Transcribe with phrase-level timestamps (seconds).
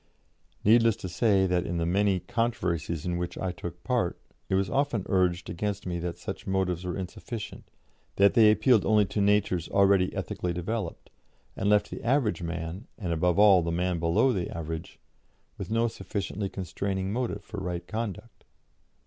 [0.63, 4.67] Needless to say that, in the many controversies in which I took part, it was
[4.67, 7.69] often urged against me that such motives were insufficient,
[8.15, 11.11] that they appealed only to natures already ethically developed,
[11.55, 14.97] and left the average man, and, above all, the man below the average,
[15.59, 18.43] with no sufficiently constraining motive for right conduct.